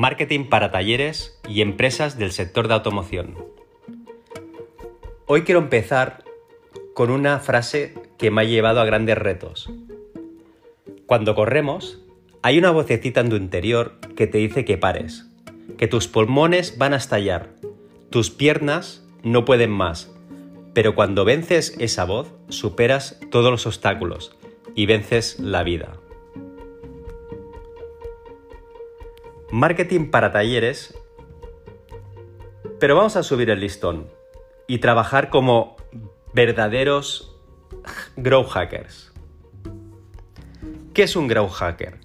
Marketing 0.00 0.46
para 0.46 0.70
talleres 0.70 1.38
y 1.46 1.60
empresas 1.60 2.16
del 2.16 2.32
sector 2.32 2.68
de 2.68 2.72
automoción. 2.72 3.34
Hoy 5.26 5.42
quiero 5.42 5.60
empezar 5.60 6.24
con 6.94 7.10
una 7.10 7.38
frase 7.38 7.92
que 8.16 8.30
me 8.30 8.40
ha 8.40 8.44
llevado 8.44 8.80
a 8.80 8.86
grandes 8.86 9.18
retos. 9.18 9.70
Cuando 11.04 11.34
corremos, 11.34 12.02
hay 12.40 12.56
una 12.56 12.70
vocecita 12.70 13.20
en 13.20 13.28
tu 13.28 13.36
interior 13.36 13.98
que 14.16 14.26
te 14.26 14.38
dice 14.38 14.64
que 14.64 14.78
pares, 14.78 15.26
que 15.76 15.86
tus 15.86 16.08
pulmones 16.08 16.78
van 16.78 16.94
a 16.94 16.96
estallar, 16.96 17.50
tus 18.08 18.30
piernas 18.30 19.06
no 19.22 19.44
pueden 19.44 19.70
más, 19.70 20.10
pero 20.72 20.94
cuando 20.94 21.26
vences 21.26 21.76
esa 21.78 22.06
voz, 22.06 22.32
superas 22.48 23.20
todos 23.30 23.50
los 23.50 23.66
obstáculos 23.66 24.34
y 24.74 24.86
vences 24.86 25.38
la 25.40 25.62
vida. 25.62 25.99
Marketing 29.52 30.10
para 30.10 30.30
talleres, 30.30 30.96
pero 32.78 32.94
vamos 32.94 33.16
a 33.16 33.24
subir 33.24 33.50
el 33.50 33.58
listón 33.58 34.08
y 34.68 34.78
trabajar 34.78 35.28
como 35.28 35.76
verdaderos 36.32 37.36
grow 38.16 38.44
hackers. 38.44 39.12
¿Qué 40.94 41.02
es 41.02 41.16
un 41.16 41.26
grow 41.26 41.48
hacker? 41.48 41.98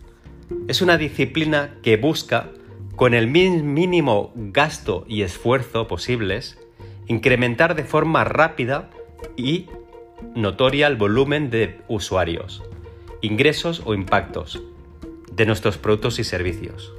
Es 0.68 0.82
una 0.82 0.98
disciplina 0.98 1.78
que 1.84 1.98
busca, 1.98 2.50
con 2.96 3.14
el 3.14 3.28
mínimo 3.28 4.32
gasto 4.36 5.06
y 5.08 5.22
esfuerzo 5.22 5.88
posibles, 5.88 6.58
incrementar 7.06 7.76
de 7.76 7.84
forma 7.84 8.24
rápida 8.24 8.90
y 9.36 9.68
notoria 10.34 10.88
el 10.88 10.96
volumen 10.96 11.52
de 11.52 11.80
usuarios, 11.88 12.64
ingresos 13.22 13.84
o 13.86 13.94
impactos 13.94 14.64
de 15.32 15.46
nuestros 15.46 15.78
productos 15.78 16.18
y 16.18 16.24
servicios. 16.24 16.94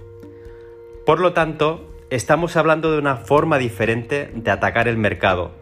Por 1.06 1.20
lo 1.20 1.34
tanto, 1.34 1.88
estamos 2.10 2.56
hablando 2.56 2.90
de 2.90 2.98
una 2.98 3.14
forma 3.14 3.58
diferente 3.58 4.28
de 4.34 4.50
atacar 4.50 4.88
el 4.88 4.96
mercado 4.96 5.52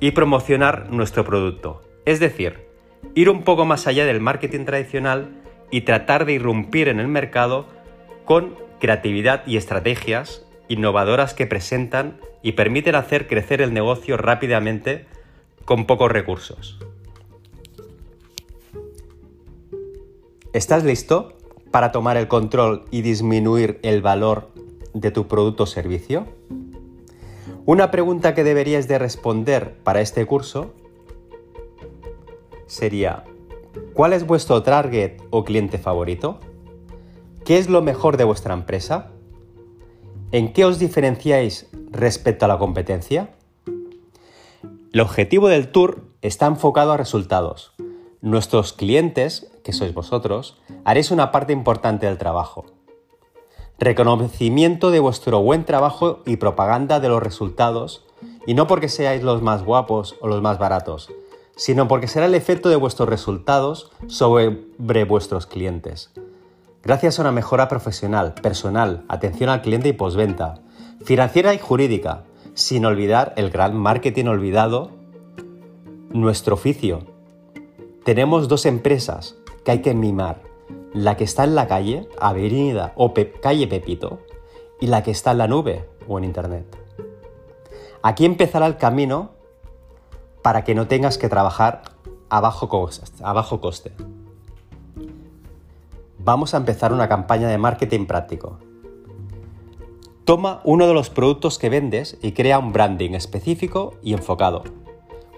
y 0.00 0.10
promocionar 0.10 0.90
nuestro 0.90 1.24
producto. 1.24 1.80
Es 2.04 2.20
decir, 2.20 2.68
ir 3.14 3.30
un 3.30 3.42
poco 3.42 3.64
más 3.64 3.86
allá 3.86 4.04
del 4.04 4.20
marketing 4.20 4.66
tradicional 4.66 5.30
y 5.70 5.80
tratar 5.80 6.26
de 6.26 6.34
irrumpir 6.34 6.88
en 6.88 7.00
el 7.00 7.08
mercado 7.08 7.64
con 8.26 8.54
creatividad 8.80 9.46
y 9.46 9.56
estrategias 9.56 10.46
innovadoras 10.68 11.32
que 11.32 11.46
presentan 11.46 12.20
y 12.42 12.52
permiten 12.52 12.96
hacer 12.96 13.26
crecer 13.26 13.62
el 13.62 13.72
negocio 13.72 14.18
rápidamente 14.18 15.06
con 15.64 15.86
pocos 15.86 16.12
recursos. 16.12 16.78
¿Estás 20.52 20.84
listo 20.84 21.38
para 21.74 21.90
tomar 21.90 22.16
el 22.16 22.28
control 22.28 22.84
y 22.92 23.02
disminuir 23.02 23.80
el 23.82 24.00
valor 24.00 24.52
de 24.92 25.10
tu 25.10 25.26
producto 25.26 25.64
o 25.64 25.66
servicio? 25.66 26.24
Una 27.66 27.90
pregunta 27.90 28.32
que 28.32 28.44
deberías 28.44 28.86
de 28.86 28.96
responder 28.96 29.76
para 29.82 30.00
este 30.00 30.24
curso 30.24 30.72
sería, 32.68 33.24
¿cuál 33.92 34.12
es 34.12 34.24
vuestro 34.24 34.62
target 34.62 35.20
o 35.30 35.42
cliente 35.42 35.78
favorito? 35.78 36.38
¿Qué 37.44 37.58
es 37.58 37.68
lo 37.68 37.82
mejor 37.82 38.18
de 38.18 38.22
vuestra 38.22 38.54
empresa? 38.54 39.10
¿En 40.30 40.52
qué 40.52 40.64
os 40.64 40.78
diferenciáis 40.78 41.68
respecto 41.90 42.44
a 42.44 42.48
la 42.48 42.58
competencia? 42.58 43.30
El 44.92 45.00
objetivo 45.00 45.48
del 45.48 45.72
tour 45.72 46.04
está 46.22 46.46
enfocado 46.46 46.92
a 46.92 46.96
resultados. 46.96 47.72
Nuestros 48.24 48.72
clientes, 48.72 49.52
que 49.62 49.74
sois 49.74 49.92
vosotros, 49.92 50.56
haréis 50.86 51.10
una 51.10 51.30
parte 51.30 51.52
importante 51.52 52.06
del 52.06 52.16
trabajo. 52.16 52.64
Reconocimiento 53.78 54.90
de 54.90 54.98
vuestro 54.98 55.42
buen 55.42 55.66
trabajo 55.66 56.22
y 56.24 56.36
propaganda 56.36 57.00
de 57.00 57.10
los 57.10 57.22
resultados, 57.22 58.06
y 58.46 58.54
no 58.54 58.66
porque 58.66 58.88
seáis 58.88 59.22
los 59.22 59.42
más 59.42 59.62
guapos 59.62 60.16
o 60.22 60.28
los 60.28 60.40
más 60.40 60.58
baratos, 60.58 61.10
sino 61.54 61.86
porque 61.86 62.08
será 62.08 62.24
el 62.24 62.34
efecto 62.34 62.70
de 62.70 62.76
vuestros 62.76 63.10
resultados 63.10 63.92
sobre 64.06 65.04
vuestros 65.04 65.44
clientes. 65.44 66.10
Gracias 66.82 67.18
a 67.18 67.22
una 67.22 67.30
mejora 67.30 67.68
profesional, 67.68 68.32
personal, 68.32 69.04
atención 69.08 69.50
al 69.50 69.60
cliente 69.60 69.90
y 69.90 69.92
postventa, 69.92 70.62
financiera 71.04 71.52
y 71.52 71.58
jurídica, 71.58 72.24
sin 72.54 72.86
olvidar 72.86 73.34
el 73.36 73.50
gran 73.50 73.76
marketing 73.76 74.24
olvidado, 74.28 74.92
nuestro 76.08 76.54
oficio. 76.54 77.12
Tenemos 78.04 78.48
dos 78.48 78.66
empresas 78.66 79.36
que 79.64 79.70
hay 79.70 79.82
que 79.82 79.94
mimar, 79.94 80.42
la 80.92 81.16
que 81.16 81.24
está 81.24 81.44
en 81.44 81.54
la 81.54 81.66
calle, 81.66 82.08
avenida 82.20 82.92
o 82.96 83.12
calle 83.40 83.66
Pepito, 83.66 84.20
y 84.80 84.86
la 84.86 85.02
que 85.02 85.10
está 85.10 85.32
en 85.32 85.38
la 85.38 85.48
nube 85.48 85.88
o 86.06 86.18
en 86.18 86.24
Internet. 86.24 86.76
Aquí 88.02 88.24
empezará 88.26 88.66
el 88.66 88.76
camino 88.76 89.30
para 90.42 90.64
que 90.64 90.74
no 90.74 90.86
tengas 90.86 91.16
que 91.18 91.28
trabajar 91.28 91.82
a 92.28 92.40
bajo 92.40 92.68
coste 92.68 93.92
vamos 96.24 96.54
a 96.54 96.56
empezar 96.56 96.92
una 96.92 97.08
campaña 97.08 97.48
de 97.48 97.58
marketing 97.58 98.06
práctico. 98.06 98.58
Toma 100.24 100.62
uno 100.64 100.86
de 100.86 100.94
los 100.94 101.10
productos 101.10 101.58
que 101.58 101.68
vendes 101.68 102.16
y 102.22 102.32
crea 102.32 102.58
un 102.58 102.72
branding 102.72 103.10
específico 103.10 103.98
y 104.02 104.14
enfocado, 104.14 104.64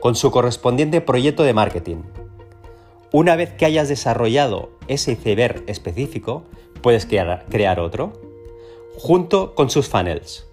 con 0.00 0.14
su 0.14 0.30
correspondiente 0.30 1.00
proyecto 1.00 1.42
de 1.42 1.54
marketing. 1.54 2.02
Una 3.12 3.36
vez 3.36 3.52
que 3.52 3.66
hayas 3.66 3.88
desarrollado 3.88 4.70
ese 4.88 5.12
iceberg 5.12 5.62
específico, 5.66 6.44
puedes 6.82 7.06
crear, 7.06 7.46
crear 7.48 7.80
otro, 7.80 8.12
junto 8.96 9.54
con 9.54 9.70
sus 9.70 9.88
funnels. 9.88 10.46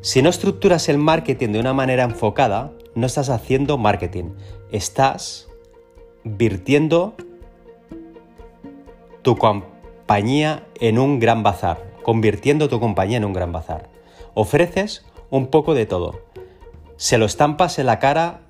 Si 0.00 0.22
no 0.22 0.28
estructuras 0.28 0.88
el 0.88 0.98
marketing 0.98 1.50
de 1.50 1.60
una 1.60 1.72
manera 1.72 2.04
enfocada, 2.04 2.72
no 2.94 3.06
estás 3.06 3.28
haciendo 3.28 3.78
marketing, 3.78 4.30
estás 4.70 5.48
virtiendo 6.24 7.14
tu 9.22 9.36
compañía 9.36 10.66
en 10.80 10.98
un 10.98 11.18
gran 11.20 11.42
bazar, 11.42 11.92
convirtiendo 12.02 12.68
tu 12.68 12.80
compañía 12.80 13.18
en 13.18 13.24
un 13.24 13.32
gran 13.32 13.52
bazar. 13.52 13.90
Ofreces 14.34 15.04
un 15.30 15.48
poco 15.48 15.74
de 15.74 15.86
todo. 15.86 16.20
Se 16.96 17.18
lo 17.18 17.26
estampas 17.26 17.78
en 17.78 17.86
la 17.86 17.98
cara 17.98 18.45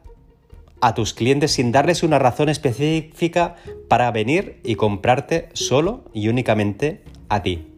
a 0.80 0.94
tus 0.94 1.14
clientes 1.14 1.52
sin 1.52 1.72
darles 1.72 2.02
una 2.02 2.18
razón 2.18 2.48
específica 2.48 3.56
para 3.88 4.10
venir 4.10 4.60
y 4.62 4.74
comprarte 4.74 5.48
solo 5.52 6.04
y 6.12 6.28
únicamente 6.28 7.02
a 7.28 7.42
ti. 7.42 7.72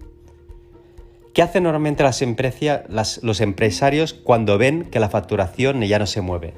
¿Qué 1.32 1.42
hacen 1.42 1.62
normalmente 1.62 2.02
los 2.02 3.40
empresarios 3.40 4.12
cuando 4.12 4.58
ven 4.58 4.84
que 4.84 4.98
la 5.00 5.08
facturación 5.08 5.80
ya 5.82 5.98
no 5.98 6.06
se 6.06 6.20
mueve? 6.20 6.54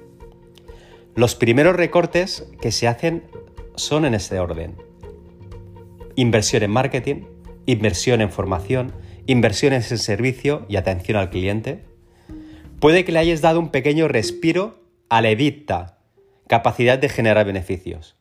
Los 1.14 1.34
primeros 1.34 1.76
recortes 1.76 2.48
que 2.60 2.72
se 2.72 2.88
hacen 2.88 3.24
son 3.74 4.04
en 4.04 4.14
este 4.14 4.38
orden 4.38 4.76
inversión 6.20 6.62
en 6.62 6.70
marketing, 6.70 7.22
inversión 7.66 8.20
en 8.20 8.30
formación, 8.30 8.92
inversiones 9.26 9.90
en 9.90 9.98
servicio 9.98 10.66
y 10.68 10.76
atención 10.76 11.16
al 11.16 11.30
cliente. 11.30 11.84
Puede 12.78 13.04
que 13.04 13.12
le 13.12 13.20
hayas 13.20 13.40
dado 13.40 13.58
un 13.58 13.70
pequeño 13.70 14.08
respiro 14.08 14.82
a 15.08 15.22
la 15.22 15.30
capacidad 16.50 16.98
de 16.98 17.08
generar 17.08 17.46
beneficios, 17.46 18.16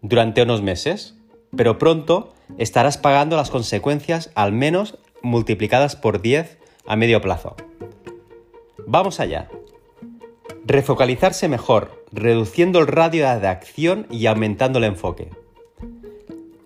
durante 0.00 0.40
unos 0.40 0.62
meses, 0.62 1.16
pero 1.56 1.76
pronto 1.76 2.32
estarás 2.56 2.98
pagando 2.98 3.36
las 3.36 3.50
consecuencias 3.50 4.30
al 4.36 4.52
menos 4.52 4.96
multiplicadas 5.22 5.96
por 5.96 6.22
10 6.22 6.56
a 6.86 6.94
medio 6.94 7.20
plazo. 7.20 7.56
Vamos 8.86 9.18
allá. 9.18 9.48
Refocalizarse 10.64 11.48
mejor, 11.48 12.04
reduciendo 12.12 12.78
el 12.78 12.86
radio 12.86 13.24
de 13.40 13.48
acción 13.48 14.06
y 14.08 14.26
aumentando 14.26 14.78
el 14.78 14.84
enfoque. 14.84 15.30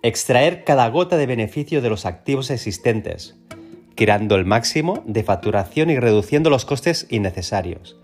Extraer 0.02 0.62
cada 0.62 0.90
gota 0.90 1.16
de 1.16 1.24
beneficio 1.24 1.80
de 1.80 1.88
los 1.88 2.04
activos 2.04 2.50
existentes, 2.50 3.34
creando 3.94 4.34
el 4.34 4.44
máximo 4.44 5.02
de 5.06 5.24
facturación 5.24 5.88
y 5.88 5.98
reduciendo 5.98 6.50
los 6.50 6.66
costes 6.66 7.06
innecesarios, 7.08 7.96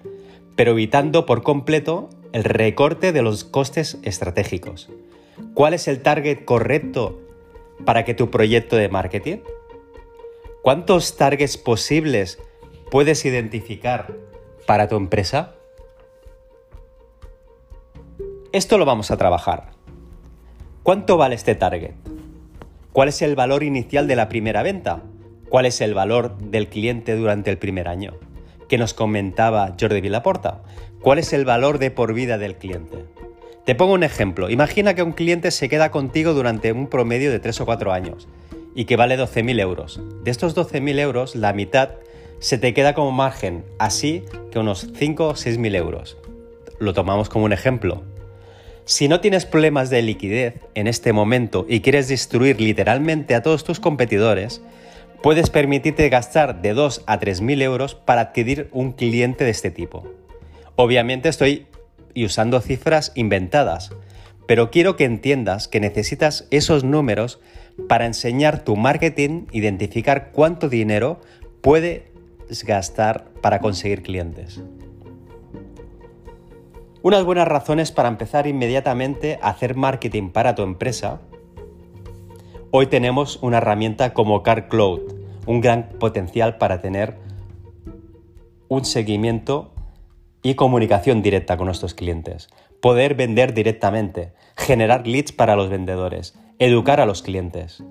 pero 0.56 0.70
evitando 0.70 1.26
por 1.26 1.42
completo 1.42 2.08
el 2.34 2.42
recorte 2.42 3.12
de 3.12 3.22
los 3.22 3.44
costes 3.44 3.96
estratégicos. 4.02 4.90
¿Cuál 5.54 5.72
es 5.72 5.86
el 5.86 6.02
target 6.02 6.44
correcto 6.44 7.20
para 7.84 8.04
que 8.04 8.12
tu 8.12 8.28
proyecto 8.28 8.75
de 8.75 8.88
marketing? 8.88 9.36
¿Cuántos 10.60 11.16
targets 11.16 11.56
posibles 11.56 12.40
puedes 12.90 13.25
identificar 13.25 14.16
para 14.66 14.88
tu 14.88 14.96
empresa? 14.96 15.54
Esto 18.50 18.78
lo 18.78 18.84
vamos 18.84 19.12
a 19.12 19.16
trabajar. 19.16 19.70
¿Cuánto 20.82 21.16
vale 21.16 21.36
este 21.36 21.54
target? 21.54 21.92
¿Cuál 22.92 23.10
es 23.10 23.22
el 23.22 23.36
valor 23.36 23.62
inicial 23.62 24.08
de 24.08 24.16
la 24.16 24.28
primera 24.28 24.64
venta? 24.64 25.04
¿Cuál 25.48 25.66
es 25.66 25.81
el 25.81 25.94
valor 25.94 26.36
del 26.38 26.69
cliente 26.69 27.14
durante 27.14 27.52
el 27.52 27.58
primer 27.58 27.86
año? 27.86 28.14
¿Qué 28.74 28.78
nos 28.78 28.92
comentaba 28.92 29.76
Jordi 29.80 30.00
Villaporta? 30.00 30.60
¿Cuál 31.00 31.20
es 31.20 31.32
el 31.32 31.44
valor 31.44 31.78
de 31.78 31.92
por 31.92 32.12
vida 32.12 32.38
del 32.38 32.56
cliente? 32.56 33.04
Te 33.64 33.76
pongo 33.76 33.92
un 33.92 34.02
ejemplo. 34.02 34.50
Imagina 34.50 34.94
que 34.94 35.04
un 35.04 35.12
cliente 35.12 35.52
se 35.52 35.68
queda 35.68 35.92
contigo 35.92 36.34
durante 36.34 36.72
un 36.72 36.88
promedio 36.88 37.30
de 37.30 37.38
3 37.38 37.60
o 37.60 37.66
4 37.66 37.92
años 37.92 38.26
y 38.74 38.86
que 38.86 38.96
vale 38.96 39.16
12.000 39.16 39.60
euros. 39.60 40.00
De 40.24 40.32
estos 40.32 40.56
12.000 40.56 40.98
euros, 40.98 41.36
la 41.36 41.52
mitad 41.52 41.90
se 42.40 42.58
te 42.58 42.74
queda 42.74 42.94
como 42.94 43.12
margen, 43.12 43.64
así 43.78 44.24
que 44.50 44.58
unos 44.58 44.88
5 44.92 45.28
o 45.28 45.34
6.000 45.34 45.76
euros. 45.76 46.16
Lo 46.80 46.94
tomamos 46.94 47.28
como 47.28 47.44
un 47.44 47.52
ejemplo. 47.52 48.02
Si 48.86 49.06
no 49.06 49.20
tienes 49.20 49.46
problemas 49.46 49.88
de 49.88 50.02
liquidez 50.02 50.56
en 50.74 50.88
este 50.88 51.12
momento 51.12 51.64
y 51.68 51.78
quieres 51.78 52.08
destruir 52.08 52.60
literalmente 52.60 53.36
a 53.36 53.42
todos 53.42 53.62
tus 53.62 53.78
competidores, 53.78 54.62
puedes 55.24 55.48
permitirte 55.48 56.06
gastar 56.10 56.60
de 56.60 56.74
2 56.74 57.04
a 57.06 57.18
3.000 57.18 57.62
euros 57.62 57.94
para 57.94 58.20
adquirir 58.20 58.68
un 58.72 58.92
cliente 58.92 59.44
de 59.44 59.52
este 59.52 59.70
tipo. 59.70 60.04
Obviamente 60.76 61.30
estoy 61.30 61.66
usando 62.14 62.60
cifras 62.60 63.10
inventadas, 63.14 63.90
pero 64.46 64.70
quiero 64.70 64.96
que 64.96 65.06
entiendas 65.06 65.66
que 65.66 65.80
necesitas 65.80 66.46
esos 66.50 66.84
números 66.84 67.40
para 67.88 68.04
enseñar 68.04 68.64
tu 68.64 68.76
marketing, 68.76 69.46
identificar 69.50 70.30
cuánto 70.30 70.68
dinero 70.68 71.22
puedes 71.62 72.02
gastar 72.66 73.24
para 73.40 73.60
conseguir 73.60 74.02
clientes. 74.02 74.60
Unas 77.00 77.24
buenas 77.24 77.48
razones 77.48 77.92
para 77.92 78.10
empezar 78.10 78.46
inmediatamente 78.46 79.38
a 79.40 79.48
hacer 79.48 79.74
marketing 79.74 80.28
para 80.28 80.54
tu 80.54 80.64
empresa. 80.64 81.22
Hoy 82.76 82.88
tenemos 82.88 83.38
una 83.40 83.58
herramienta 83.58 84.12
como 84.12 84.42
CarCloud, 84.42 85.13
un 85.46 85.61
gran 85.61 85.88
potencial 85.99 86.58
para 86.58 86.81
tener 86.81 87.17
un 88.69 88.85
seguimiento 88.85 89.73
y 90.43 90.55
comunicación 90.55 91.23
directa 91.23 91.56
con 91.56 91.67
nuestros 91.67 91.94
clientes, 91.94 92.49
poder 92.81 93.14
vender 93.14 93.55
directamente, 93.55 94.32
generar 94.56 95.06
leads 95.06 95.32
para 95.32 95.56
los 95.56 95.70
vendedores, 95.70 96.38
educar 96.58 97.00
a 97.00 97.06
los 97.06 97.23
clientes. 97.23 97.82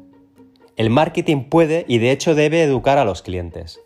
El 0.76 0.90
marketing 0.90 1.46
puede 1.46 1.86
y 1.88 1.98
de 1.98 2.12
hecho 2.12 2.36
debe 2.36 2.64
educar 2.64 2.98
a 2.98 3.06
los 3.06 3.22
clientes. 3.22 3.80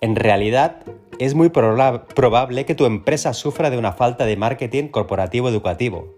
En 0.00 0.16
realidad, 0.16 0.82
es 1.18 1.34
muy 1.34 1.50
probable 1.50 2.64
que 2.64 2.74
tu 2.74 2.86
empresa 2.86 3.34
sufra 3.34 3.68
de 3.68 3.76
una 3.76 3.92
falta 3.92 4.24
de 4.24 4.36
marketing 4.36 4.88
corporativo 4.88 5.48
educativo. 5.48 6.14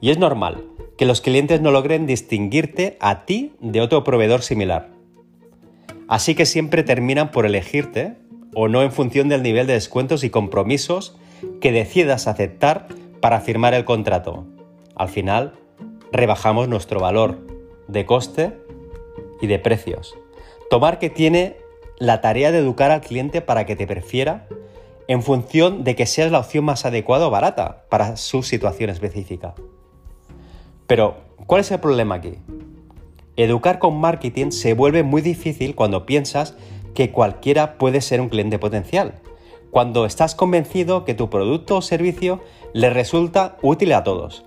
Y 0.00 0.10
es 0.10 0.18
normal 0.18 0.64
que 0.98 1.06
los 1.06 1.20
clientes 1.20 1.60
no 1.60 1.70
logren 1.70 2.06
distinguirte 2.06 2.96
a 3.00 3.24
ti 3.24 3.54
de 3.60 3.80
otro 3.80 4.02
proveedor 4.02 4.42
similar. 4.42 4.95
Así 6.08 6.34
que 6.34 6.46
siempre 6.46 6.82
terminan 6.82 7.30
por 7.30 7.46
elegirte 7.46 8.16
o 8.54 8.68
no 8.68 8.82
en 8.82 8.92
función 8.92 9.28
del 9.28 9.42
nivel 9.42 9.66
de 9.66 9.74
descuentos 9.74 10.24
y 10.24 10.30
compromisos 10.30 11.16
que 11.60 11.72
decidas 11.72 12.26
aceptar 12.26 12.88
para 13.20 13.40
firmar 13.40 13.74
el 13.74 13.84
contrato. 13.84 14.46
Al 14.94 15.08
final, 15.08 15.54
rebajamos 16.12 16.68
nuestro 16.68 17.00
valor 17.00 17.38
de 17.88 18.06
coste 18.06 18.56
y 19.40 19.46
de 19.46 19.58
precios. 19.58 20.16
Tomar 20.70 20.98
que 20.98 21.10
tiene 21.10 21.56
la 21.98 22.20
tarea 22.20 22.52
de 22.52 22.58
educar 22.58 22.90
al 22.90 23.00
cliente 23.00 23.40
para 23.40 23.66
que 23.66 23.76
te 23.76 23.86
prefiera 23.86 24.46
en 25.08 25.22
función 25.22 25.84
de 25.84 25.94
que 25.94 26.06
seas 26.06 26.32
la 26.32 26.40
opción 26.40 26.64
más 26.64 26.84
adecuada 26.84 27.26
o 27.26 27.30
barata 27.30 27.84
para 27.88 28.16
su 28.16 28.42
situación 28.42 28.90
específica. 28.90 29.54
Pero, 30.86 31.16
¿cuál 31.46 31.60
es 31.60 31.70
el 31.70 31.80
problema 31.80 32.16
aquí? 32.16 32.34
Educar 33.36 33.78
con 33.78 34.00
marketing 34.00 34.50
se 34.50 34.74
vuelve 34.74 35.02
muy 35.02 35.22
difícil 35.22 35.74
cuando 35.74 36.06
piensas 36.06 36.56
que 36.94 37.10
cualquiera 37.12 37.78
puede 37.78 38.00
ser 38.00 38.20
un 38.20 38.28
cliente 38.28 38.58
potencial, 38.58 39.20
cuando 39.70 40.06
estás 40.06 40.34
convencido 40.34 41.04
que 41.04 41.14
tu 41.14 41.28
producto 41.28 41.76
o 41.76 41.82
servicio 41.82 42.40
le 42.72 42.90
resulta 42.90 43.58
útil 43.62 43.92
a 43.92 44.04
todos, 44.04 44.46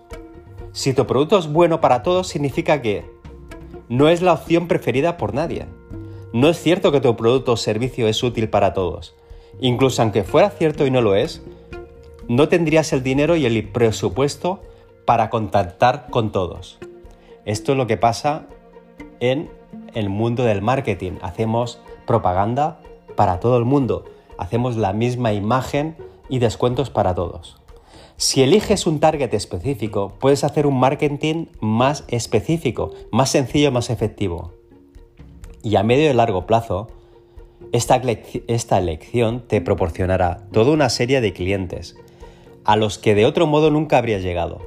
si 0.72 0.94
tu 0.94 1.08
producto 1.08 1.38
es 1.38 1.52
bueno 1.52 1.82
para 1.82 2.04
todos, 2.04 2.28
significa 2.28 2.82
que 2.82 3.04
no 3.90 4.08
es 4.08 4.22
la 4.22 4.34
opción 4.34 4.68
preferida 4.68 5.18
por 5.18 5.34
nadie. 5.34 5.66
No 6.32 6.50
es 6.50 6.62
cierto 6.62 6.92
que 6.92 7.02
tu 7.02 7.16
producto 7.16 7.54
o 7.54 7.58
servicio 7.58 8.08
es 8.08 8.22
útil 8.22 8.50
para 8.50 8.74
todos. 8.74 9.16
Incluso 9.60 10.02
aunque 10.02 10.24
fuera 10.24 10.52
cierto 10.52 10.86
y 10.86 10.92
no 10.92 11.02
lo 11.02 11.16
es, 11.16 11.42
no 12.28 12.50
tendrías 12.50 12.94
el 12.94 13.02
dinero 13.02 13.36
y 13.36 13.48
el 13.48 13.68
presupuesto 13.68 14.62
para 15.06 15.32
contactar 15.32 16.08
con 16.12 16.32
todos. 16.32 16.78
Esto 17.46 17.72
es 17.72 17.78
lo 17.78 17.88
que 17.88 17.98
pasa 17.98 18.46
en 19.20 19.50
el 19.94 20.10
mundo 20.10 20.44
del 20.44 20.62
marketing. 20.62 21.14
Hacemos 21.22 21.80
propaganda 22.06 22.80
para 23.16 23.40
todo 23.40 23.58
el 23.58 23.66
mundo. 23.66 24.06
Hacemos 24.38 24.78
la 24.78 24.94
misma 24.94 25.34
imagen 25.34 25.96
y 26.30 26.40
descuentos 26.40 26.90
para 26.90 27.16
todos. 27.16 27.58
Si 28.18 28.44
eliges 28.44 28.86
un 28.86 29.00
target 29.00 29.34
específico, 29.34 30.14
puedes 30.20 30.44
hacer 30.44 30.68
un 30.68 30.80
marketing 30.80 31.46
más 31.62 32.04
específico, 32.10 32.92
más 33.12 33.30
sencillo, 33.30 33.72
más 33.72 33.90
efectivo. 33.90 34.52
Y 35.64 35.76
a 35.76 35.84
medio 35.84 36.10
y 36.10 36.14
largo 36.14 36.46
plazo, 36.46 36.88
esta, 37.72 38.02
esta 38.48 38.78
elección 38.78 39.44
te 39.48 39.62
proporcionará 39.62 40.48
toda 40.52 40.72
una 40.72 40.90
serie 40.90 41.22
de 41.22 41.34
clientes 41.34 41.96
a 42.66 42.76
los 42.76 42.98
que 42.98 43.16
de 43.16 43.26
otro 43.26 43.48
modo 43.48 43.72
nunca 43.72 43.98
habrías 43.98 44.22
llegado 44.22 44.60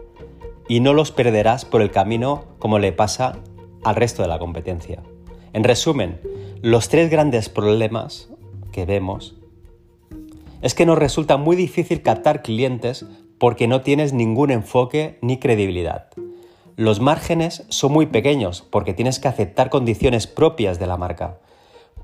y 0.69 0.81
no 0.81 0.95
los 0.95 1.13
perderás 1.13 1.65
por 1.65 1.83
el 1.83 1.91
camino 1.91 2.45
como 2.59 2.79
le 2.79 2.93
pasa 2.93 3.39
al 3.85 3.97
resto 3.97 4.23
de 4.23 4.29
la 4.29 4.39
competencia. 4.39 5.03
En 5.53 5.65
resumen, 5.65 6.21
los 6.63 6.89
tres 6.89 7.11
grandes 7.11 7.49
problemas 7.49 8.31
que 8.73 8.87
vemos 8.87 9.35
es 10.63 10.75
que 10.75 10.87
nos 10.87 10.99
resulta 10.99 11.37
muy 11.37 11.57
difícil 11.57 12.03
captar 12.03 12.43
clientes 12.43 13.05
porque 13.39 13.67
no 13.67 13.83
tienes 13.83 14.13
ningún 14.13 14.51
enfoque 14.51 15.19
ni 15.21 15.39
credibilidad. 15.39 16.09
Los 16.77 17.01
márgenes 17.01 17.65
son 17.69 17.93
muy 17.93 18.07
pequeños 18.07 18.63
porque 18.71 18.95
tienes 18.95 19.19
que 19.19 19.29
aceptar 19.29 19.69
condiciones 19.69 20.27
propias 20.27 20.79
de 20.79 20.87
la 20.87 20.97
marca, 20.97 21.39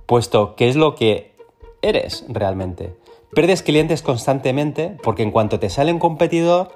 puesto 0.06 0.56
que 0.56 0.68
es 0.68 0.76
lo 0.76 0.94
que 0.94 1.34
eres 1.80 2.24
realmente. 2.28 2.94
Pierdes 3.32 3.62
clientes 3.62 4.02
constantemente 4.02 4.96
porque 5.02 5.22
en 5.22 5.30
cuanto 5.30 5.60
te 5.60 5.70
sale 5.70 5.92
un 5.92 5.98
competidor 5.98 6.72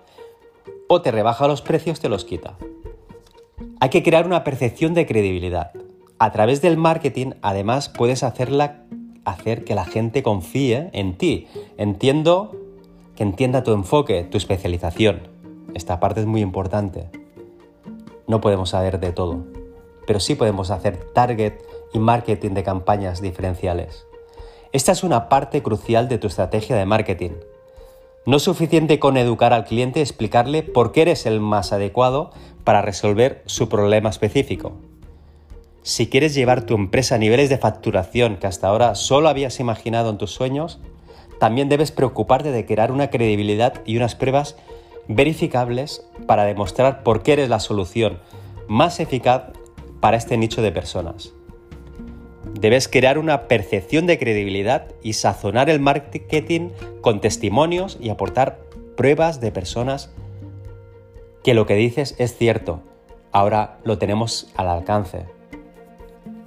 o 0.88 1.02
te 1.02 1.10
rebaja 1.10 1.48
los 1.48 1.62
precios 1.62 2.00
te 2.00 2.08
los 2.08 2.24
quita. 2.24 2.56
Hay 3.82 3.88
que 3.88 4.04
crear 4.04 4.26
una 4.26 4.44
percepción 4.44 4.94
de 4.94 5.06
credibilidad. 5.06 5.72
A 6.20 6.30
través 6.30 6.62
del 6.62 6.76
marketing 6.76 7.32
además 7.42 7.88
puedes 7.88 8.22
hacerla, 8.22 8.84
hacer 9.24 9.64
que 9.64 9.74
la 9.74 9.84
gente 9.84 10.22
confíe 10.22 10.88
en 10.92 11.18
ti. 11.18 11.48
Entiendo 11.78 12.52
que 13.16 13.24
entienda 13.24 13.64
tu 13.64 13.72
enfoque, 13.72 14.22
tu 14.22 14.38
especialización. 14.38 15.22
Esta 15.74 15.98
parte 15.98 16.20
es 16.20 16.26
muy 16.26 16.42
importante. 16.42 17.10
No 18.28 18.40
podemos 18.40 18.70
saber 18.70 19.00
de 19.00 19.10
todo, 19.10 19.46
pero 20.06 20.20
sí 20.20 20.36
podemos 20.36 20.70
hacer 20.70 20.98
target 21.12 21.54
y 21.92 21.98
marketing 21.98 22.50
de 22.50 22.62
campañas 22.62 23.20
diferenciales. 23.20 24.06
Esta 24.70 24.92
es 24.92 25.02
una 25.02 25.28
parte 25.28 25.60
crucial 25.60 26.08
de 26.08 26.18
tu 26.18 26.28
estrategia 26.28 26.76
de 26.76 26.86
marketing. 26.86 27.32
No 28.24 28.36
es 28.36 28.44
suficiente 28.44 29.00
con 29.00 29.16
educar 29.16 29.52
al 29.52 29.64
cliente 29.64 29.98
y 29.98 30.02
explicarle 30.02 30.62
por 30.62 30.92
qué 30.92 31.02
eres 31.02 31.26
el 31.26 31.40
más 31.40 31.72
adecuado 31.72 32.30
para 32.64 32.82
resolver 32.82 33.42
su 33.46 33.68
problema 33.68 34.10
específico. 34.10 34.72
Si 35.82 36.08
quieres 36.08 36.34
llevar 36.34 36.64
tu 36.64 36.74
empresa 36.74 37.16
a 37.16 37.18
niveles 37.18 37.50
de 37.50 37.58
facturación 37.58 38.36
que 38.36 38.46
hasta 38.46 38.68
ahora 38.68 38.94
solo 38.94 39.28
habías 39.28 39.58
imaginado 39.58 40.10
en 40.10 40.18
tus 40.18 40.30
sueños, 40.30 40.78
también 41.40 41.68
debes 41.68 41.90
preocuparte 41.90 42.52
de 42.52 42.64
crear 42.64 42.92
una 42.92 43.10
credibilidad 43.10 43.74
y 43.84 43.96
unas 43.96 44.14
pruebas 44.14 44.56
verificables 45.08 46.06
para 46.26 46.44
demostrar 46.44 47.02
por 47.02 47.24
qué 47.24 47.32
eres 47.32 47.48
la 47.48 47.58
solución 47.58 48.20
más 48.68 49.00
eficaz 49.00 49.44
para 50.00 50.16
este 50.16 50.36
nicho 50.36 50.62
de 50.62 50.70
personas. 50.70 51.32
Debes 52.60 52.86
crear 52.86 53.18
una 53.18 53.48
percepción 53.48 54.06
de 54.06 54.18
credibilidad 54.18 54.86
y 55.02 55.14
sazonar 55.14 55.68
el 55.68 55.80
marketing 55.80 56.70
con 57.00 57.20
testimonios 57.20 57.98
y 58.00 58.10
aportar 58.10 58.60
pruebas 58.96 59.40
de 59.40 59.50
personas 59.50 60.12
que 61.42 61.54
lo 61.54 61.66
que 61.66 61.74
dices 61.74 62.14
es 62.18 62.36
cierto. 62.36 62.80
Ahora 63.32 63.78
lo 63.84 63.98
tenemos 63.98 64.52
al 64.56 64.68
alcance. 64.68 65.26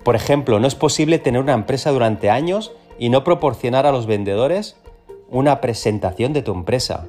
Por 0.03 0.15
ejemplo, 0.15 0.59
no 0.59 0.67
es 0.67 0.75
posible 0.75 1.19
tener 1.19 1.41
una 1.41 1.53
empresa 1.53 1.91
durante 1.91 2.29
años 2.29 2.71
y 2.99 3.09
no 3.09 3.23
proporcionar 3.23 3.85
a 3.85 3.91
los 3.91 4.05
vendedores 4.05 4.77
una 5.29 5.61
presentación 5.61 6.33
de 6.33 6.43
tu 6.43 6.53
empresa, 6.53 7.07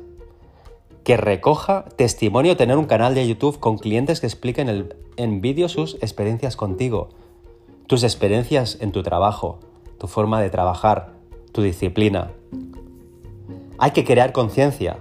que 1.05 1.17
recoja 1.17 1.85
testimonio, 1.97 2.57
tener 2.57 2.79
un 2.79 2.87
canal 2.87 3.15
de 3.15 3.29
YouTube 3.29 3.61
con 3.61 3.79
clientes 3.79 4.21
que 4.21 4.27
expliquen 4.27 4.89
en 5.17 5.41
vídeo 5.41 5.69
sus 5.69 5.95
experiencias 5.97 6.57
contigo, 6.57 7.11
tus 7.87 8.03
experiencias 8.03 8.79
en 8.81 8.93
tu 8.93 9.03
trabajo, 9.03 9.61
tu 9.99 10.09
forma 10.09 10.41
de 10.41 10.51
trabajar, 10.51 11.13
tu 11.53 11.63
disciplina. 11.63 12.33
Hay 13.79 13.93
que 13.93 14.05
crear 14.05 14.33
conciencia, 14.33 14.99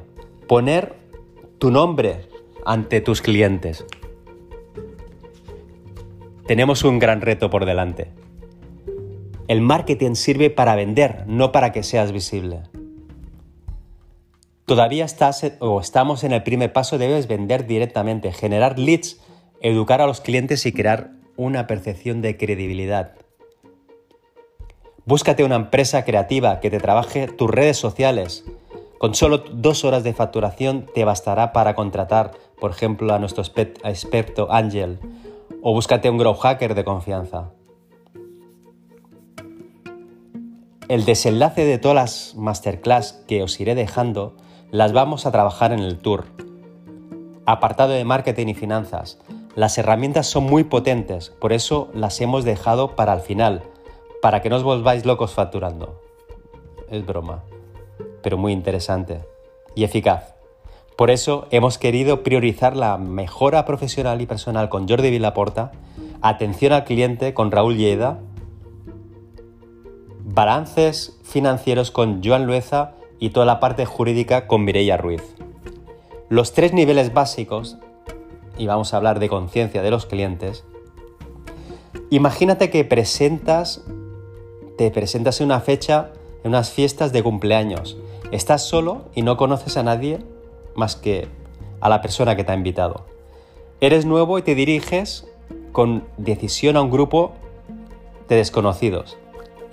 poner 0.47 0.95
tu 1.57 1.71
nombre 1.71 2.27
ante 2.65 3.01
tus 3.01 3.21
clientes. 3.21 3.85
Tenemos 6.47 6.83
un 6.83 6.99
gran 6.99 7.21
reto 7.21 7.49
por 7.49 7.65
delante. 7.65 8.11
El 9.47 9.61
marketing 9.61 10.15
sirve 10.15 10.49
para 10.49 10.75
vender, 10.75 11.23
no 11.27 11.51
para 11.51 11.71
que 11.71 11.83
seas 11.83 12.11
visible. 12.11 12.63
Todavía 14.65 15.05
estás 15.05 15.45
o 15.59 15.79
estamos 15.79 16.23
en 16.23 16.31
el 16.31 16.41
primer 16.41 16.73
paso, 16.73 16.97
debes 16.97 17.27
vender 17.27 17.67
directamente, 17.67 18.31
generar 18.31 18.79
leads, 18.79 19.21
educar 19.61 20.01
a 20.01 20.07
los 20.07 20.21
clientes 20.21 20.65
y 20.65 20.71
crear 20.71 21.11
una 21.37 21.67
percepción 21.67 22.21
de 22.23 22.37
credibilidad. 22.37 23.13
Búscate 25.05 25.43
una 25.43 25.55
empresa 25.55 26.03
creativa 26.03 26.59
que 26.59 26.71
te 26.71 26.79
trabaje 26.79 27.27
tus 27.27 27.49
redes 27.49 27.77
sociales. 27.77 28.43
Con 28.97 29.13
solo 29.13 29.39
dos 29.51 29.83
horas 29.83 30.03
de 30.03 30.13
facturación 30.13 30.87
te 30.93 31.03
bastará 31.03 31.51
para 31.51 31.75
contratar, 31.75 32.31
por 32.59 32.71
ejemplo, 32.71 33.13
a 33.13 33.19
nuestro 33.19 33.43
experto 33.43 34.51
Ángel. 34.51 34.99
O 35.61 35.73
búscate 35.73 36.09
un 36.09 36.17
grow 36.17 36.35
hacker 36.35 36.75
de 36.75 36.85
confianza. 36.85 37.51
El 40.87 41.03
desenlace 41.03 41.65
de 41.65 41.77
todas 41.79 41.95
las 41.95 42.35
masterclass 42.35 43.23
que 43.27 43.41
os 43.41 43.59
iré 43.59 43.73
dejando 43.73 44.35
las 44.71 44.93
vamos 44.93 45.25
a 45.25 45.31
trabajar 45.31 45.71
en 45.71 45.79
el 45.79 45.97
tour. 45.97 46.25
Apartado 47.45 47.93
de 47.93 48.05
marketing 48.05 48.47
y 48.47 48.53
finanzas. 48.53 49.19
Las 49.55 49.77
herramientas 49.77 50.27
son 50.27 50.43
muy 50.43 50.65
potentes, 50.65 51.29
por 51.29 51.53
eso 51.53 51.89
las 51.93 52.19
hemos 52.21 52.43
dejado 52.43 52.95
para 52.95 53.13
el 53.13 53.21
final, 53.21 53.63
para 54.21 54.41
que 54.41 54.49
no 54.49 54.57
os 54.57 54.63
volváis 54.63 55.05
locos 55.05 55.33
facturando. 55.33 56.01
Es 56.89 57.05
broma, 57.05 57.43
pero 58.25 58.39
muy 58.39 58.53
interesante 58.53 59.19
y 59.75 59.83
eficaz. 59.83 60.33
Por 60.97 61.11
eso 61.11 61.45
hemos 61.51 61.77
querido 61.77 62.23
priorizar 62.23 62.75
la 62.75 62.97
mejora 62.97 63.65
profesional 63.65 64.19
y 64.19 64.25
personal 64.25 64.67
con 64.67 64.89
Jordi 64.89 65.11
Villaporta, 65.11 65.73
atención 66.23 66.73
al 66.73 66.85
cliente 66.85 67.35
con 67.35 67.51
Raúl 67.51 67.77
Lleida, 67.77 68.17
balances 70.23 71.19
financieros 71.23 71.91
con 71.91 72.23
Joan 72.23 72.47
Lueza 72.47 72.93
y 73.19 73.29
toda 73.29 73.45
la 73.45 73.59
parte 73.59 73.85
jurídica 73.85 74.47
con 74.47 74.63
Mireia 74.63 74.97
Ruiz. 74.97 75.21
Los 76.27 76.53
tres 76.53 76.73
niveles 76.73 77.13
básicos, 77.13 77.77
y 78.57 78.65
vamos 78.65 78.91
a 78.91 78.97
hablar 78.97 79.19
de 79.19 79.29
conciencia 79.29 79.83
de 79.83 79.91
los 79.91 80.07
clientes, 80.07 80.63
imagínate 82.09 82.71
que 82.71 82.85
presentas, 82.85 83.83
te 84.79 84.89
presentas 84.89 85.41
en 85.41 85.45
una 85.45 85.59
fecha, 85.59 86.09
en 86.43 86.49
unas 86.49 86.71
fiestas 86.71 87.13
de 87.13 87.21
cumpleaños, 87.21 87.97
estás 88.31 88.67
solo 88.67 89.05
y 89.13 89.21
no 89.21 89.37
conoces 89.37 89.77
a 89.77 89.83
nadie 89.83 90.19
más 90.75 90.95
que 90.95 91.27
a 91.81 91.89
la 91.89 92.01
persona 92.01 92.35
que 92.35 92.43
te 92.43 92.51
ha 92.51 92.55
invitado. 92.55 93.05
Eres 93.81 94.05
nuevo 94.05 94.37
y 94.37 94.41
te 94.41 94.55
diriges 94.55 95.27
con 95.71 96.05
decisión 96.17 96.77
a 96.77 96.81
un 96.81 96.89
grupo 96.89 97.33
de 98.27 98.37
desconocidos. 98.37 99.17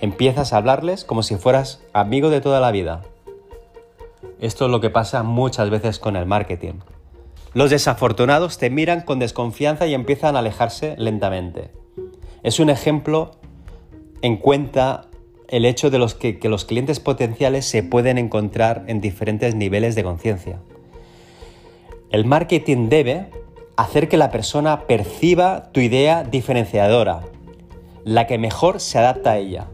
Empiezas 0.01 0.53
a 0.53 0.57
hablarles 0.57 1.05
como 1.05 1.23
si 1.23 1.37
fueras 1.37 1.81
amigo 1.93 2.29
de 2.29 2.41
toda 2.41 2.59
la 2.59 2.71
vida. 2.71 3.01
Esto 4.39 4.65
es 4.65 4.71
lo 4.71 4.81
que 4.81 4.89
pasa 4.89 5.23
muchas 5.23 5.69
veces 5.69 5.99
con 5.99 6.15
el 6.15 6.25
marketing. 6.25 6.73
Los 7.53 7.69
desafortunados 7.69 8.57
te 8.57 8.69
miran 8.69 9.01
con 9.01 9.19
desconfianza 9.19 9.87
y 9.87 9.93
empiezan 9.93 10.35
a 10.35 10.39
alejarse 10.39 10.95
lentamente. 10.97 11.71
Es 12.41 12.59
un 12.59 12.69
ejemplo 12.69 13.31
en 14.21 14.37
cuenta 14.37 15.05
el 15.53 15.65
hecho 15.65 15.91
de 15.91 15.99
los 15.99 16.15
que, 16.15 16.39
que 16.39 16.49
los 16.49 16.65
clientes 16.65 16.99
potenciales 16.99 17.65
se 17.65 17.83
pueden 17.83 18.17
encontrar 18.17 18.85
en 18.87 19.01
diferentes 19.01 19.53
niveles 19.53 19.93
de 19.93 20.03
conciencia. 20.03 20.59
El 22.09 22.25
marketing 22.25 22.89
debe 22.89 23.27
hacer 23.75 24.09
que 24.09 24.17
la 24.17 24.31
persona 24.31 24.87
perciba 24.87 25.71
tu 25.71 25.79
idea 25.79 26.23
diferenciadora, 26.23 27.21
la 28.03 28.25
que 28.25 28.39
mejor 28.39 28.79
se 28.79 28.97
adapta 28.97 29.33
a 29.33 29.37
ella. 29.37 29.67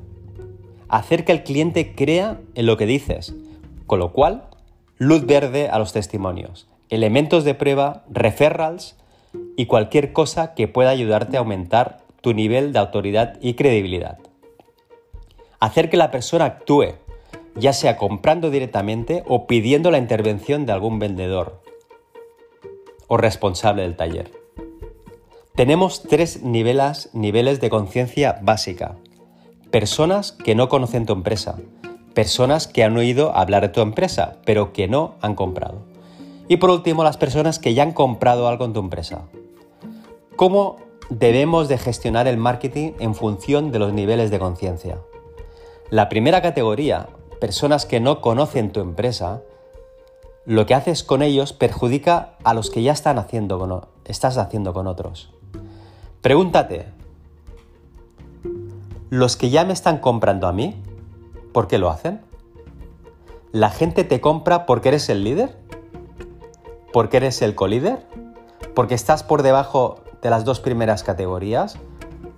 Hacer 0.89 1.24
que 1.24 1.31
el 1.31 1.43
cliente 1.43 1.95
crea 1.95 2.41
en 2.55 2.65
lo 2.65 2.75
que 2.75 2.86
dices, 2.86 3.33
con 3.88 4.00
lo 4.00 4.12
cual 4.12 4.50
luz 4.98 5.25
verde 5.25 5.69
a 5.69 5.79
los 5.79 5.93
testimonios, 5.93 6.67
elementos 6.89 7.45
de 7.45 7.53
prueba, 7.55 8.03
referrals 8.09 8.98
y 9.55 9.65
cualquier 9.67 10.12
cosa 10.12 10.55
que 10.55 10.67
pueda 10.67 10.89
ayudarte 10.89 11.38
a 11.38 11.39
aumentar 11.39 12.00
tu 12.19 12.33
nivel 12.33 12.74
de 12.74 12.79
autoridad 12.79 13.38
y 13.39 13.53
credibilidad. 13.53 14.17
Hacer 15.59 15.89
que 15.89 15.97
la 15.97 16.09
persona 16.09 16.45
actúe, 16.45 16.93
ya 17.55 17.73
sea 17.73 17.97
comprando 17.97 18.49
directamente 18.49 19.23
o 19.27 19.45
pidiendo 19.45 19.91
la 19.91 19.97
intervención 19.97 20.65
de 20.65 20.71
algún 20.71 20.99
vendedor 20.99 21.61
o 23.07 23.17
responsable 23.17 23.81
del 23.81 23.97
taller. 23.97 24.31
Tenemos 25.55 26.03
tres 26.03 26.43
niveles, 26.43 27.09
de 27.11 27.69
conciencia 27.69 28.39
básica. 28.41 28.95
Personas 29.71 30.31
que 30.31 30.55
no 30.55 30.69
conocen 30.69 31.05
tu 31.05 31.11
empresa, 31.11 31.57
personas 32.13 32.65
que 32.67 32.85
han 32.85 32.95
oído 32.95 33.35
hablar 33.35 33.63
de 33.63 33.69
tu 33.69 33.81
empresa, 33.81 34.37
pero 34.45 34.71
que 34.71 34.87
no 34.87 35.15
han 35.19 35.35
comprado. 35.35 35.81
Y 36.47 36.57
por 36.57 36.69
último, 36.69 37.03
las 37.03 37.17
personas 37.17 37.59
que 37.59 37.73
ya 37.73 37.83
han 37.83 37.91
comprado 37.91 38.47
algo 38.47 38.63
en 38.63 38.71
tu 38.71 38.79
empresa. 38.79 39.23
¿Cómo 40.37 40.77
debemos 41.09 41.67
de 41.67 41.77
gestionar 41.77 42.27
el 42.27 42.37
marketing 42.37 42.93
en 42.99 43.13
función 43.13 43.73
de 43.73 43.79
los 43.79 43.91
niveles 43.91 44.31
de 44.31 44.39
conciencia? 44.39 44.99
La 45.89 46.10
primera 46.10 46.41
categoría, 46.41 47.08
personas 47.39 47.86
que 47.86 48.00
no 48.00 48.22
conocen 48.22 48.72
tu 48.72 48.79
empresa, 48.79 49.41
lo 50.46 50.65
que 50.65 50.75
haces 50.75 51.03
con 51.03 51.22
ellos 51.22 51.53
perjudica 51.53 52.36
a 52.43 52.53
los 52.53 52.69
que 52.69 52.84
ya 52.84 52.91
están 52.91 53.17
haciendo 53.17 53.89
estás 54.05 54.38
haciendo 54.38 54.74
con 54.74 54.88
otros. 54.88 55.31
Pregúntate, 56.22 56.88
¿los 59.10 59.38
que 59.38 59.50
ya 59.50 59.65
me 59.65 59.74
están 59.74 60.00
comprando 60.00 60.48
a 60.48 60.53
mí 60.53 60.81
¿Por 61.51 61.67
qué 61.67 61.79
lo 61.79 61.89
hacen? 61.89 62.22
¿La 63.51 63.69
gente 63.69 64.03
te 64.03 64.22
compra 64.22 64.65
porque 64.65 64.89
eres 64.89 65.10
el 65.10 65.24
líder? 65.24 65.58
¿Porque 66.93 67.17
eres 67.17 67.41
el 67.41 67.55
colíder? 67.55 68.05
¿Porque 68.75 68.93
estás 68.93 69.24
por 69.24 69.41
debajo 69.41 70.00
de 70.22 70.29
las 70.29 70.46
dos 70.46 70.60
primeras 70.60 71.03
categorías? 71.03 71.77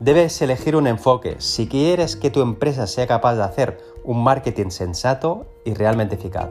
Debes 0.01 0.41
elegir 0.41 0.75
un 0.75 0.88
enfoque 0.88 1.36
si 1.38 1.67
quieres 1.67 2.15
que 2.15 2.31
tu 2.31 2.41
empresa 2.41 2.88
sea 2.88 3.05
capaz 3.05 3.36
de 3.36 3.43
hacer 3.43 3.77
un 4.03 4.24
marketing 4.24 4.72
sensato 4.72 5.46
y 5.63 5.75
realmente 5.75 6.15
eficaz. 6.15 6.50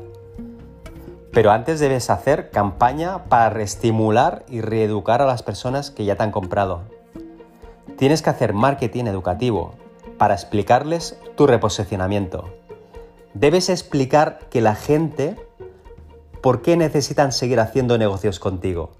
Pero 1.32 1.50
antes 1.50 1.80
debes 1.80 2.10
hacer 2.10 2.50
campaña 2.50 3.24
para 3.24 3.50
reestimular 3.50 4.44
y 4.48 4.60
reeducar 4.60 5.20
a 5.20 5.26
las 5.26 5.42
personas 5.42 5.90
que 5.90 6.04
ya 6.04 6.14
te 6.14 6.22
han 6.22 6.30
comprado. 6.30 6.82
Tienes 7.98 8.22
que 8.22 8.30
hacer 8.30 8.52
marketing 8.52 9.06
educativo, 9.06 9.74
para 10.16 10.34
explicarles 10.34 11.18
tu 11.34 11.48
reposicionamiento. 11.48 12.50
Debes 13.34 13.68
explicar 13.68 14.38
que 14.48 14.60
la 14.60 14.76
gente 14.76 15.34
por 16.40 16.62
qué 16.62 16.76
necesitan 16.76 17.32
seguir 17.32 17.58
haciendo 17.58 17.98
negocios 17.98 18.38
contigo. 18.38 18.92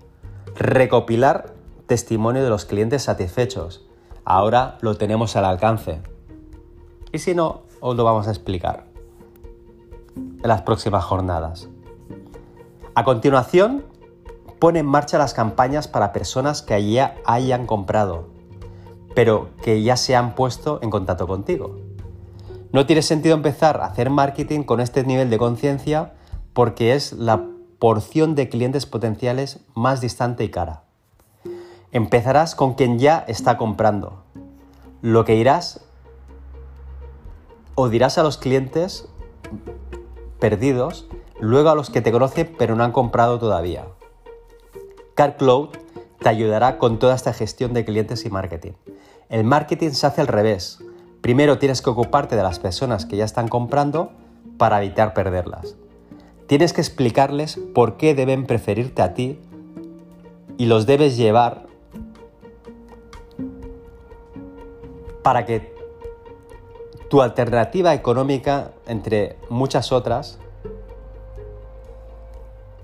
Recopilar 0.57 1.54
testimonio 1.87 2.42
de 2.42 2.50
los 2.50 2.64
clientes 2.64 3.04
satisfechos. 3.04 3.87
Ahora 4.32 4.78
lo 4.80 4.96
tenemos 4.96 5.34
al 5.34 5.44
alcance. 5.44 6.00
Y 7.12 7.18
si 7.18 7.34
no, 7.34 7.62
os 7.80 7.96
lo 7.96 8.04
vamos 8.04 8.28
a 8.28 8.30
explicar 8.30 8.87
en 10.16 10.49
las 10.49 10.62
próximas 10.62 11.04
jornadas. 11.04 11.68
A 12.94 13.02
continuación, 13.02 13.84
pone 14.60 14.78
en 14.78 14.87
marcha 14.87 15.18
las 15.18 15.34
campañas 15.34 15.88
para 15.88 16.12
personas 16.12 16.62
que 16.62 16.92
ya 16.92 17.16
hayan 17.25 17.66
comprado 17.66 18.28
pero 19.14 19.50
que 19.62 19.82
ya 19.82 19.96
se 19.96 20.14
han 20.14 20.34
puesto 20.34 20.78
en 20.82 20.90
contacto 20.90 21.26
contigo. 21.26 21.76
No 22.72 22.87
tiene 22.87 23.02
sentido 23.02 23.34
empezar 23.34 23.80
a 23.80 23.87
hacer 23.87 24.10
marketing 24.10 24.62
con 24.62 24.80
este 24.80 25.02
nivel 25.04 25.30
de 25.30 25.38
conciencia 25.38 26.14
porque 26.52 26.94
es 26.94 27.12
la 27.14 27.44
porción 27.78 28.34
de 28.34 28.49
clientes 28.49 28.87
potenciales 28.87 29.60
más 29.75 30.00
distante 30.00 30.44
y 30.44 30.50
cara. 30.50 30.84
Empezarás 31.92 32.54
con 32.54 32.75
quien 32.75 32.99
ya 32.99 33.25
está 33.26 33.56
comprando. 33.56 34.23
Lo 35.02 35.25
que 35.25 35.35
irás 35.35 35.80
o 37.75 37.88
dirás 37.88 38.16
a 38.16 38.23
los 38.23 38.37
clientes 38.37 39.09
perdidos, 40.38 41.09
luego 41.40 41.70
a 41.70 41.75
los 41.75 41.90
que 41.90 42.00
te 42.00 42.12
conocen 42.12 42.54
pero 42.56 42.76
no 42.76 42.85
han 42.85 42.92
comprado 42.92 43.38
todavía. 43.40 43.87
CarCloud 45.14 45.70
te 46.20 46.28
ayudará 46.28 46.78
con 46.78 46.99
toda 46.99 47.14
esta 47.14 47.32
gestión 47.32 47.73
de 47.73 47.85
clientes 47.85 48.25
y 48.25 48.30
marketing. 48.30 48.73
El 49.28 49.44
marketing 49.44 49.90
se 49.90 50.06
hace 50.06 50.20
al 50.20 50.28
revés. 50.28 50.78
Primero 51.23 51.59
tienes 51.59 51.82
que 51.82 51.90
ocuparte 51.90 52.37
de 52.37 52.42
las 52.42 52.59
personas 52.59 53.04
que 53.04 53.16
ya 53.16 53.25
están 53.25 53.49
comprando 53.49 54.12
para 54.59 54.82
evitar 54.82 55.12
perderlas. 55.12 55.76
Tienes 56.47 56.73
que 56.73 56.80
explicarles 56.80 57.59
por 57.75 57.97
qué 57.97 58.14
deben 58.14 58.47
preferirte 58.47 59.02
a 59.02 59.14
ti 59.14 59.40
y 60.56 60.66
los 60.66 60.87
debes 60.87 61.16
llevar 61.16 61.69
para 65.22 65.46
que 65.46 65.74
tu 67.08 67.22
alternativa 67.22 67.92
económica, 67.94 68.70
entre 68.86 69.36
muchas 69.48 69.90
otras, 69.92 70.38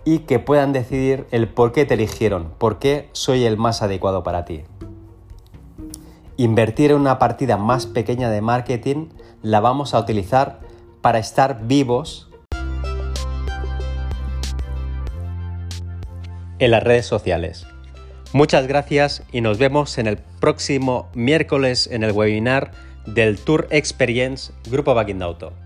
y 0.04 0.20
que 0.20 0.38
puedan 0.38 0.72
decidir 0.72 1.26
el 1.30 1.48
por 1.48 1.72
qué 1.72 1.84
te 1.84 1.94
eligieron, 1.94 2.52
por 2.58 2.78
qué 2.78 3.08
soy 3.12 3.44
el 3.44 3.56
más 3.56 3.82
adecuado 3.82 4.22
para 4.22 4.44
ti. 4.44 4.64
Invertir 6.36 6.90
en 6.90 6.98
una 6.98 7.18
partida 7.18 7.56
más 7.56 7.86
pequeña 7.86 8.30
de 8.30 8.40
marketing 8.40 9.08
la 9.42 9.60
vamos 9.60 9.94
a 9.94 9.98
utilizar 9.98 10.60
para 11.00 11.18
estar 11.18 11.66
vivos 11.66 12.30
en 16.58 16.70
las 16.70 16.82
redes 16.82 17.06
sociales. 17.06 17.66
Muchas 18.32 18.66
gracias 18.66 19.22
y 19.32 19.40
nos 19.40 19.58
vemos 19.58 19.98
en 19.98 20.06
el 20.06 20.18
próximo 20.40 21.08
miércoles 21.14 21.88
en 21.90 22.02
el 22.02 22.12
webinar 22.12 22.72
del 23.06 23.38
Tour 23.38 23.66
Experience 23.70 24.52
Grupo 24.70 24.94
Auto. 25.22 25.65